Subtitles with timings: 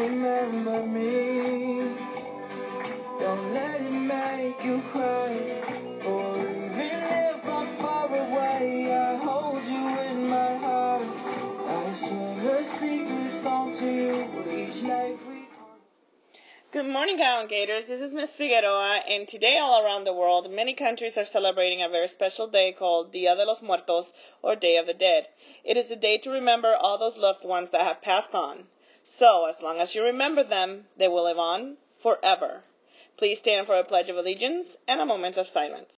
[0.00, 1.94] remember me.
[3.20, 5.32] Don't let it make you cry.
[6.06, 11.02] Or even if I'm far away, I hold you in my heart.
[11.66, 15.18] I sing a secret song to you each night
[16.72, 17.86] Good morning, Gators.
[17.86, 21.88] This is Miss Figueroa, and today, all around the world, many countries are celebrating a
[21.88, 25.26] very special day called Dia de los Muertos, or Day of the Dead.
[25.64, 28.68] It is a day to remember all those loved ones that have passed on.
[29.04, 32.64] So, as long as you remember them, they will live on forever.
[33.16, 35.98] Please stand for a pledge of allegiance and a moment of silence.